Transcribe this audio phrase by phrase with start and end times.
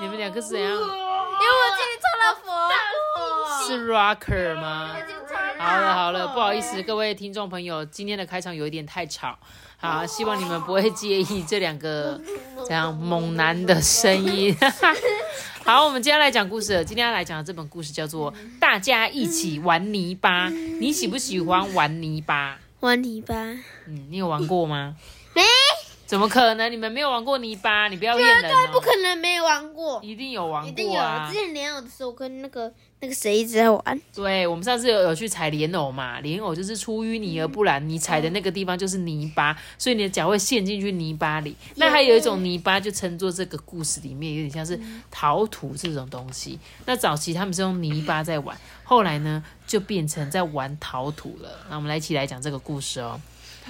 [0.00, 0.72] 你们两个是怎样？
[0.72, 2.48] 因为我今天穿了佛
[3.66, 4.96] 是 rocker 吗？
[5.58, 6.82] 好了好了，不好意思。
[6.82, 9.38] 各位听众朋友，今天的开场有一点太吵，
[9.76, 12.20] 好，希望你们不会介意这两个
[12.66, 14.56] 这样猛男的声音。
[15.64, 16.84] 好，我们今天来讲故事了。
[16.84, 20.48] 今天要来讲的这本故事叫做《大家一起玩泥巴》。
[20.50, 22.58] 你喜不喜欢玩泥巴？
[22.80, 23.34] 玩泥巴，
[23.86, 24.96] 嗯，你有玩过吗？
[25.34, 25.42] 没，
[26.12, 26.70] 怎么可能？
[26.70, 27.88] 你们没有玩过泥巴？
[27.88, 28.80] 你不要骗人不哦！
[28.82, 30.92] 可能没玩过，一定有玩一定有。
[30.92, 31.38] 过啊之！
[31.38, 34.00] 前莲藕的时候，我跟那个那个谁一直在玩。
[34.14, 41.56] 对，我们上次有有去采莲藕嘛，莲藕就是出淤泥而不染，你踩的那个地方就是泥巴，所以你的脚会陷进去泥巴里。
[41.76, 44.78] 那还有一种泥巴，就称作这个故事里面有点像是
[45.10, 46.58] 陶土这种东西。
[46.84, 48.54] 那早期他们是用泥巴在玩，
[48.84, 51.48] 后来呢就变成在玩陶土了。
[51.70, 53.18] 那我们来一起来讲这个故事哦。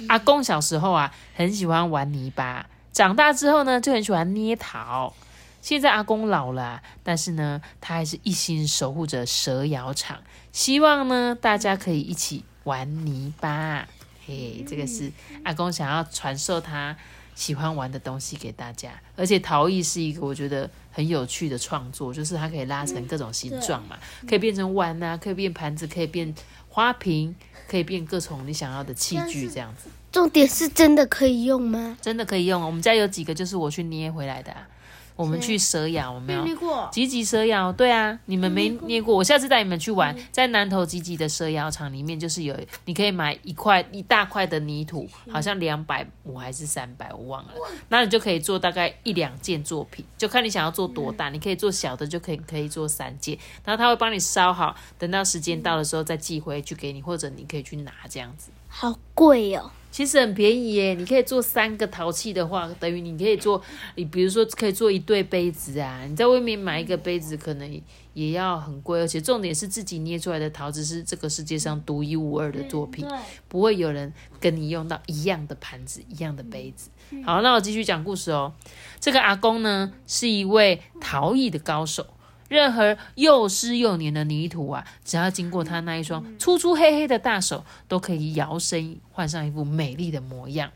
[0.07, 5.13] 阿公小时候啊，很喜欢玩泥巴，长大之后呢，就很喜欢捏陶。
[5.61, 10.19] 现在阿公老了啊、但是呢，他还是一心守护着蛇窑厂，
[10.51, 13.87] 希望呢大家可以一起玩泥巴。
[14.25, 15.11] 嘿，这个是
[15.43, 16.95] 阿公想要传授他
[17.35, 23.97] 喜欢玩的东西给大家，而且陶艺是一个我觉得很有趣的创作，就是它可以拉成各种形状嘛，
[24.27, 26.33] 可以变成碗啊，可以变盘子，可以变
[26.73, 27.35] 花瓶，
[27.69, 31.95] 可以变各种你想要的器具，这样子重点是真的可以用吗？
[32.01, 32.65] 真的可以用哦。
[32.65, 34.67] 我们家有几个就是我去捏回来的、啊，
[35.15, 36.43] 我们去蛇窑，我没有？
[36.55, 36.89] 过。
[36.91, 47.51] 吉吉蛇窑，对啊，你们没捏过，我下次带你们去玩，在南投吉吉的蛇窑厂里面，就是有你可以买一块一大块的泥土，好像两百五还是三百，我忘了，
[47.89, 58.49] 那你就可以做大概一两件作品，就看你想要做多大，你可以做小的就可以可以做三件，然后他会帮你烧好，等到时间到的时候再寄回去给你，或者你可以去拿这样子。
[58.67, 59.71] 好贵哦！
[59.93, 63.61] 其实很便宜耶，你可以做三个陶器的话，等于你可以做，
[63.93, 66.03] 你比如说可以做一对杯子啊。
[66.09, 67.81] 你在外面买一个杯子，可能
[68.15, 73.07] 也要很贵，而且重点是自己捏出来的陶瓷是这个世界上独一无二的作品，
[73.47, 76.89] 不会有人跟你用到一样的盘子、一样的杯子。
[77.23, 78.51] 好，那我继续讲故事哦。
[78.99, 82.07] 这个阿公呢，是一位陶艺的高手。
[82.53, 90.71] 任何又湿又黏的泥土啊，只要经过他那一双粗粗黑黑的大手，都可以摇身换上一副美丽的模样。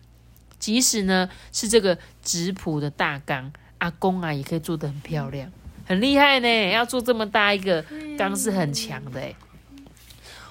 [0.58, 5.52] 即使呢是这个质朴的大缸，阿公啊也可以做得很漂亮，
[5.86, 6.70] 很厉害呢。
[6.72, 7.86] 要做这么大一个
[8.18, 9.36] 缸是很强的诶。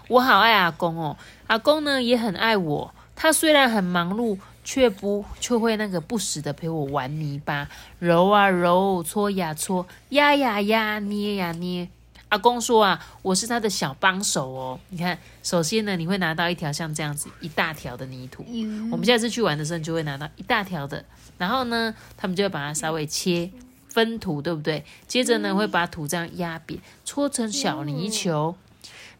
[0.09, 1.17] 我好爱阿公哦，
[1.49, 2.95] 阿公呢也很爱我。
[3.17, 7.69] 他虽然很忙碌，却不却会那个不时的陪我玩泥巴，
[8.01, 11.89] 揉啊揉，搓呀搓，压呀压，捏呀捏。
[12.31, 14.81] 阿公说啊，我是他的小帮手哦。
[14.89, 18.45] 你看，首先呢，你会拿到一条像这样子一大条的泥土，
[18.91, 21.05] 我们下次去玩的时候，你就会拿到一大条的。
[21.39, 23.53] 然后呢，他们就会把它稍微切
[23.89, 24.85] 分土，对不对？
[25.07, 28.57] 接着呢，会把土这样压扁，搓成小泥球。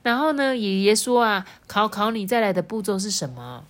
[0.03, 3.63] 然后呢，爷爷说啊，考考你再来的步骤是什么？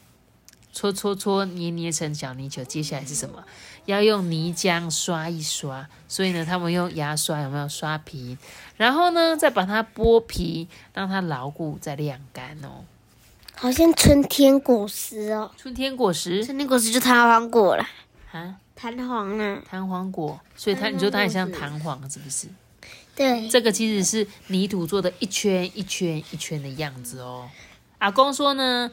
[0.77, 2.63] 搓搓搓，捏捏成小泥球。
[2.63, 3.43] 接下来是什么？
[3.87, 5.89] 要用泥浆刷一刷。
[6.07, 8.37] 所以呢，他们用牙刷有没有刷皮？
[8.77, 12.85] 然后呢，再把它剥皮，让它牢固，再晾干哦。
[13.55, 17.89] 好像春天果实哦，春天果实春天果实就弹簧果啦，
[18.33, 22.49] 啊，弹簧啊，弹簧果，所以它你说它很像弹簧，是不是？
[23.15, 27.49] 对，这个其实是泥土做的一圈一圈一圈的样子哦。
[27.97, 28.91] 阿公说呢，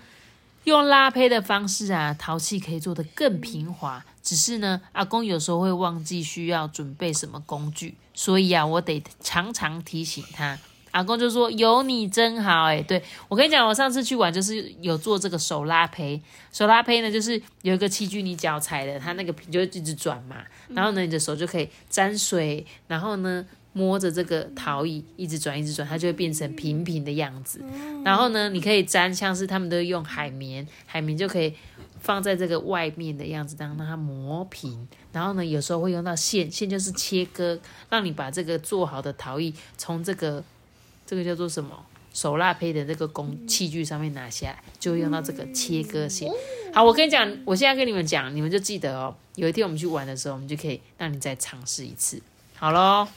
[0.66, 4.03] 用拉胚的方式啊，陶器可以做得更平滑。
[4.22, 10.58] 只是呢，阿公有时候会忘记需要准备什么工具，所以啊，我得常常提醒他。
[10.91, 16.22] 阿公就说：“有你真好。”哎，对我跟你讲，我上次去玩就是有做这个手拉胚。
[16.52, 20.38] 手拉胚呢，就是有一个器具，你脚踩的，它那个皮就会一直转嘛，
[20.70, 23.46] 然后呢，你的手就可以沾水，然后呢。
[23.73, 27.59] 摸着这个陶艺一直转一直转，它就会变成平平的样子。
[28.05, 31.53] 然后呢，你可以粘，像是他们都用海绵，海绵就可以
[31.99, 34.87] 放在这个外面的样子，当让它磨平。
[35.11, 37.59] 然后呢，有时候会用到线，线就是切割，
[37.90, 40.43] 让你把这个做好的陶艺从这个
[41.05, 46.31] 这个叫做什么手蜡胚的这个工器具上面拿下来，就会用到这个切割线。
[46.73, 49.16] 好，我跟你讲，我现在跟你们讲，你们就记得哦。
[49.35, 52.22] 有一天我们去玩的时候，我们就可以让你再尝试一次。
[52.55, 53.08] 好喽。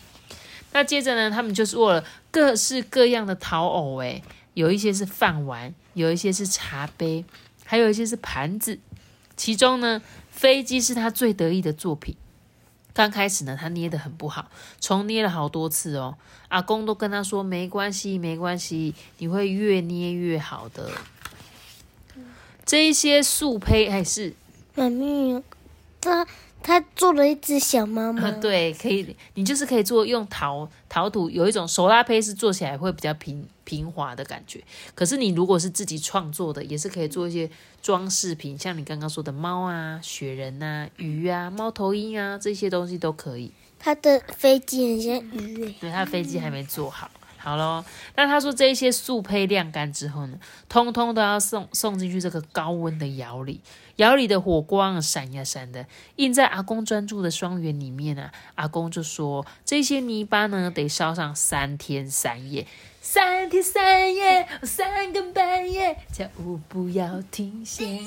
[0.77, 7.25] 那接着呢，他们就做了各式各样的陶偶，诶，有一些是饭碗，有一些是茶杯，
[7.65, 8.79] 还有一些是盘子。
[9.39, 12.15] 其中呢，飞机是他最得意的作品。
[12.93, 16.19] 刚开始呢，他捏的很不好，重捏了好多次哦。
[16.49, 20.91] 阿公都跟他说：“没关系，没关系，你会越捏越好的。”
[22.67, 24.35] 这一些素胚还是
[24.75, 25.43] 妈咪，
[26.03, 26.27] 他
[26.67, 28.29] 他做了一只小猫吗？
[28.43, 34.61] 对，可以，你就是可以做用陶陶土，有一种手拉胚是做起来会比较平平滑的感觉。
[34.93, 37.49] 可是你如果是自己创作的，也是可以做一些
[37.81, 43.53] 装饰品，像你刚刚说的猫啊、雪人啊、鱼啊、猫头鹰啊这些东西都可以。
[43.79, 47.09] 他的飞机很像鱼，对，他的飞机还没做好。
[47.39, 47.85] 好喽，
[48.17, 50.37] 那他说这些素胚晾干之后呢，
[50.69, 53.61] 通通都要送送进去这个高温的窑里，
[53.97, 58.31] 窑里的火光闪呀闪的，映在阿公专注的双眼里面啊。
[58.55, 62.67] 阿公就说这些泥巴呢，得烧上三天三夜，
[63.01, 68.01] 三天三夜，三更半夜，叫我不要停歇。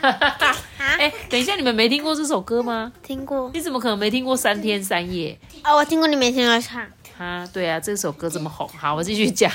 [0.00, 0.56] 哈哈哈
[0.98, 2.92] 哎，等一下，你们没听过这首歌吗？
[3.02, 3.50] 听过？
[3.52, 5.38] 你怎么可能没听过三天三夜？
[5.62, 6.86] 哦，我听过，你没听过唱。
[7.18, 9.52] 啊，对啊，这首歌这么红，好，我继续讲。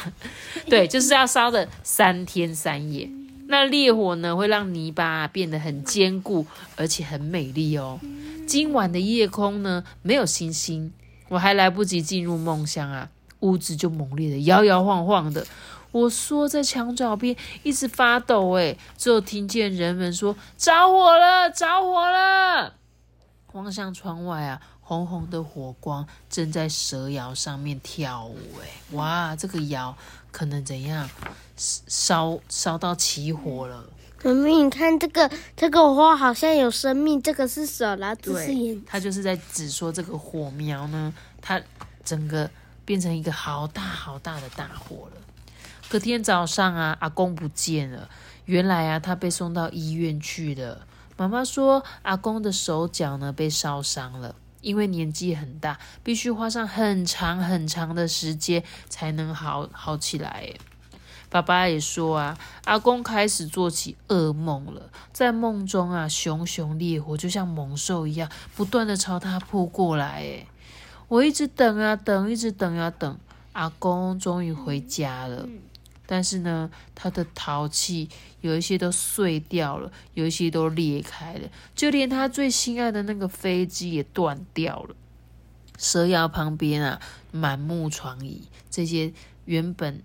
[0.69, 3.09] 对，就是要烧的三天三夜。
[3.53, 7.99] 那烈火呢，会让泥巴变得很坚固，而且很美丽哦。
[8.47, 10.91] 今晚的夜空呢，没有星星，
[11.29, 13.11] 我还来不及进入梦乡啊，
[13.41, 15.45] 屋子就猛烈的摇摇晃晃的。
[15.91, 22.73] 我缩在墙角边，一直发抖，哎，只有听见人们说着火了，着火了。
[23.51, 24.59] 望向窗外啊。
[24.85, 29.95] 红红的火光正在蛇窑上面跳舞，哎，哇，这个窑
[30.29, 31.09] 可能怎样
[31.87, 33.89] 烧烧到起火了？
[34.23, 38.81] 妈咪，你看这个这个花好像有生命，这个是手，然后这是眼。
[38.85, 41.61] 它就是在指说这个火苗呢，它
[42.03, 42.49] 整个
[42.85, 45.21] 变成一个好大好大的大火了。
[45.89, 48.09] 隔天早上啊，阿公不见了，
[48.45, 50.87] 原来啊，他被送到医院去了。
[51.17, 54.35] 妈妈说，阿公的手脚呢被烧伤了。
[54.61, 60.53] 因为年纪很大，必须花上很长很长的时间才能好好起来。
[61.33, 70.21] 爸爸也说啊，阿公开始做起噩梦了，在梦中啊，熊熊烈火就像猛兽一样，不断的朝他扑过来。
[70.21, 70.45] 哎，
[71.07, 73.17] 我一直等啊等，一直等啊等，
[73.53, 75.49] 阿公终于回家了。
[76.05, 78.07] 但是呢，他的陶器
[78.41, 84.95] 有一些都碎掉了，有一些都裂开了，就连他最心爱的那个飞机也断掉了。
[85.79, 87.01] 蛇窑旁边啊，
[87.31, 89.11] 满目疮痍，这些
[89.45, 90.03] 原本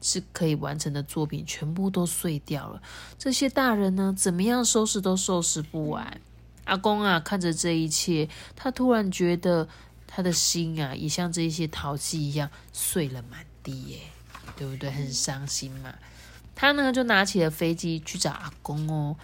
[0.00, 2.82] 是可以完成的作品，全部都碎掉了。
[3.18, 6.20] 这些大人呢，怎么样收拾都收拾不完。
[6.64, 9.68] 阿公啊，看着这一切，他突然觉得
[10.06, 13.98] 他的心啊，也像这些陶器一样碎了满地耶。
[14.56, 14.90] 对不对？
[14.90, 15.94] 很伤心嘛。
[16.54, 19.16] 他呢就拿起了飞机去找阿公哦。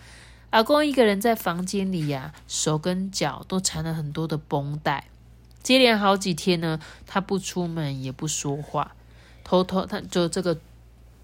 [0.49, 5.09] 阿公一个人在房间里呀，手跟脚都缠了很多的绷带。
[5.63, 8.95] 接连好几天呢，他不出门也不说话，
[9.45, 10.59] 偷偷他就这个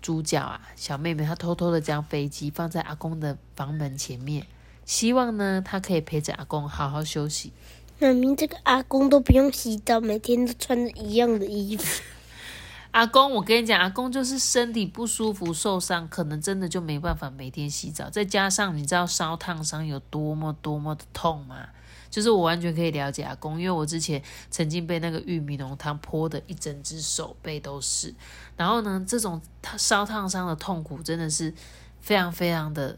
[0.02, 4.46] 主角啊，小妹妹，她偷偷的将飞机放在阿公的房门前面，
[4.84, 7.52] 希望呢她可以陪着阿公好好休息。
[7.98, 12.02] 妈咪，这个阿公都不用洗澡，每天都穿着一样的衣服。
[12.90, 18.10] 阿公，我跟你讲，阿公就是身体不舒服、受伤，可能真的就没办法每天洗澡。
[18.10, 21.68] 再加上你知道烧烫伤有多么多么的痛吗？
[22.12, 28.14] 就是我完全可以了解阿公，因为我之前曾经被那个玉米浓汤泼的一整只手背都是。
[28.56, 29.42] 然后呢，这种
[29.76, 31.52] 烧烫伤的痛苦真的是
[32.00, 32.96] 非常非常的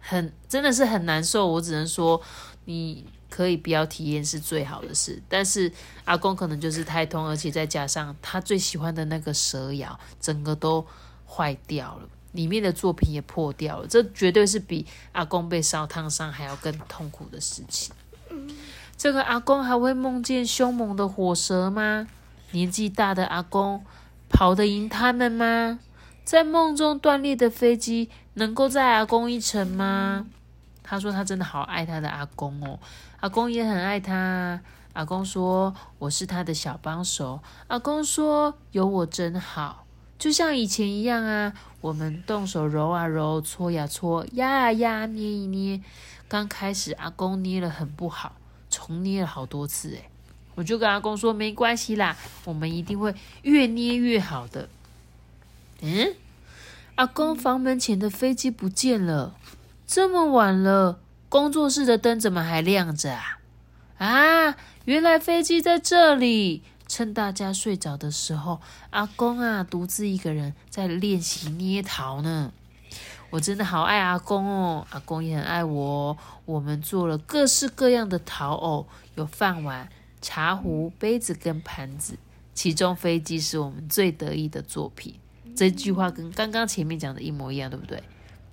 [0.00, 1.46] 很，真的是很难受。
[1.46, 2.20] 我只能说
[2.66, 3.06] 你。
[3.28, 5.70] 可以不要体验是最好的事，但是
[6.04, 10.86] 阿公可能就是太痛，而且再加上他最喜欢的那个蛇咬，整个都
[11.28, 17.92] 坏掉了，里面的作品也破掉了，这绝对是比阿公被烧烫伤还要更痛苦的事情。
[18.98, 22.08] 这个阿公还会梦见凶猛的火蛇吗？
[22.52, 23.84] 年纪大的阿公
[24.28, 25.78] 跑得赢他们吗？
[26.24, 30.26] 在梦中断裂的飞机能够载阿公一程吗？
[30.82, 32.78] 他说他真的好爱他的阿公哦。
[33.20, 34.60] 阿公也很爱他。
[34.92, 39.84] 阿公说：“我是他的小帮手。”阿公说：“有我真好，
[40.18, 41.52] 就像以前一样啊。
[41.82, 45.82] 我们动手揉啊揉，搓呀搓，压啊压，捏一捏。
[46.28, 48.32] 刚开始阿公捏了很不好，
[48.76, 49.88] 重捏了好多次。
[49.92, 50.10] 诶
[50.54, 52.14] 我就跟阿公说：没关系啦，
[52.44, 54.68] 我们一定会越捏越好的。
[55.80, 56.14] 嗯，
[56.96, 59.34] 阿公房门前的飞机不见了，
[59.86, 60.98] 这么晚了。
[61.28, 63.38] 工作室的灯怎么还亮着啊？
[63.98, 72.52] 啊，原来飞机在这里，趁大家睡着的时候，阿公啊独自一个人在练习捏陶呢。
[73.30, 76.16] 我真的好爱阿公哦，阿公也很爱我哦。
[76.44, 79.88] 我们做了各式各样的陶偶，有饭碗、
[80.22, 82.16] 茶壶、杯子跟盘子。
[82.54, 85.14] 其中飞机是我们最得意的作品。
[85.54, 88.02] 这句话跟刚刚前面讲的一模一样，对不对？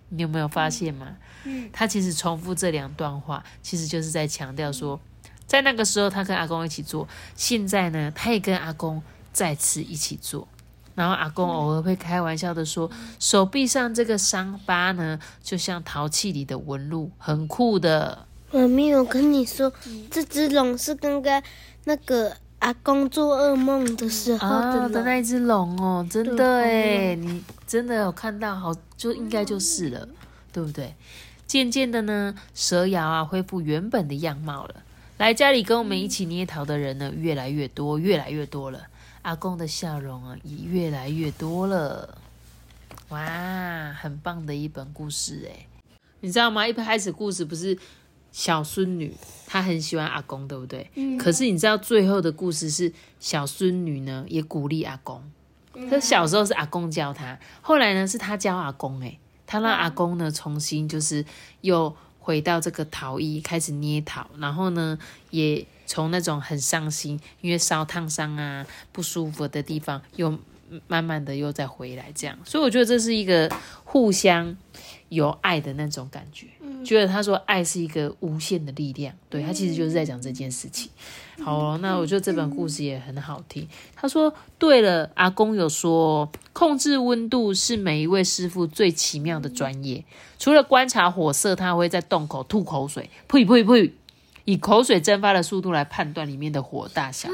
[0.10, 1.15] 你有没有发现吗？
[1.46, 5.00] 嗯，他其实重复这两段话，其实就是在强调说，
[5.48, 9.01] 在那个时候他跟阿公一起做，现在呢，他也跟阿公
[9.32, 10.48] 再次一起做。
[10.95, 18.27] 然后阿公偶尔会开玩笑的说，手臂上这个伤疤呢，就像陶器里的纹路，很酷的。
[18.51, 19.73] 妈咪，我跟你说，
[20.12, 21.41] 这只龙是刚刚
[21.85, 24.91] 那个阿公做噩梦的时候啊的龙。
[24.91, 30.07] 的那一只龙哦，真的哎，你真的有看到，好就应该就是了，
[30.51, 30.93] 对不对？
[31.47, 34.75] 渐渐的呢，蛇窑啊恢复原本的样貌了。
[35.17, 38.79] 来家里跟我们一起捏陶的人呢，越来越多，越来越多了。
[39.24, 42.18] 阿公的笑容啊，也越来越多了。
[43.10, 45.65] 哇，很棒的一本故事哎！
[46.20, 46.68] 你知道吗？
[46.68, 47.77] 一开始故事不是
[48.32, 49.15] 小孙女，
[49.48, 50.89] 她很喜欢阿公，对不对？
[50.96, 51.18] 嗯。
[51.18, 55.22] 可是你知道最后的故事是小孙女呢，也鼓励阿公。
[55.89, 61.25] 她小时候是阿公教她，后来呢是她教阿公哎，她让阿公呢重新就是
[61.62, 64.98] 又回到这个陶艺，开始捏陶，然后呢
[65.30, 70.39] 也从那种很伤心，因为烧烫伤啊不舒服的地方，又
[70.88, 73.51] 慢慢的又再回来这样，所以我觉得这是一个
[73.84, 74.56] 互相
[75.13, 76.48] 有爱的那种感觉。
[76.84, 80.91] 觉得他说爱是一个无限的力量，对他其实就是在讲这件事情。
[81.41, 83.65] 好哦，那我觉得这本故事也很好听。
[83.96, 90.03] 他说，对了，阿公有说，控制温度是每一位师傅最奇妙的专业。
[90.38, 93.93] 除了观察火色，他会在洞口吐口水，呸呸呸，
[94.43, 97.29] 以口水蒸发的速度来判断里面的火大小。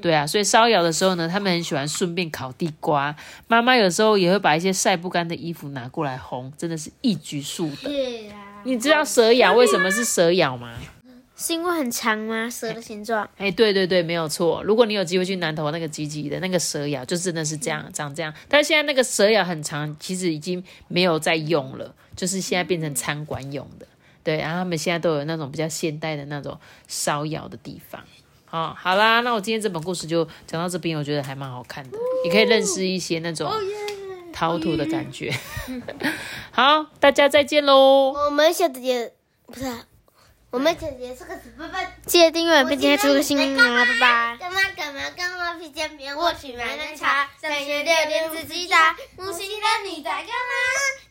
[0.00, 3.14] 对啊，所以烧窑的时候呢，他们很喜欢顺便烤地瓜。
[3.46, 7.88] 妈妈有时候也会把一些晒不干的衣服拿过来烘，真的是一举数得。
[7.88, 8.62] 对啊。
[8.64, 10.74] 你知道蛇咬为什么是蛇咬吗？
[11.36, 12.50] 是因为很长吗？
[12.50, 13.28] 蛇的形状？
[13.36, 14.60] 哎，对对对，没有错。
[14.64, 18.34] 如果你有机会去南投那个集集的那个蛇咬，就真的是这样长这样。
[18.48, 23.86] 但是现在那个蛇咬很长，其实已经没有在用了，就是现在变成餐馆用的。
[24.24, 28.02] 对，然后他们现在都有那种比较现代的那种烧窑的地方。
[28.50, 33.50] 好，好啦，那我今天这本故事就讲到这边，我觉得还蛮好看的，也可以认识一些那种
[34.32, 35.30] 陶土的感觉。
[36.50, 38.12] 好，大家再见喽。
[38.12, 39.12] 我们下次见
[39.46, 39.84] 不是啊，
[40.50, 44.36] 我们姐姐是个死笨笨，记得订阅并且出个新名啊，拜拜。
[44.40, 47.28] 干嘛干嘛干嘛皮煎饼，我去买奶茶。
[47.36, 50.32] 三月六点自己打，无心的你在干嘛？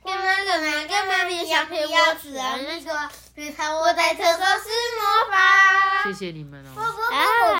[0.04, 1.26] 干嘛干嘛干嘛？
[1.26, 2.56] 别想陪我吃啊！
[2.58, 2.92] 你说，
[3.36, 6.04] 别看我在厕所施魔法。
[6.06, 6.70] 谢谢你们哦。
[6.74, 7.54] 不不不不。